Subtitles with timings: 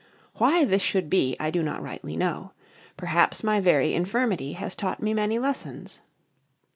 [0.37, 2.53] Why this should be I do not rightly know.
[2.97, 6.01] Perhaps my very infirmity has taught me many lessons....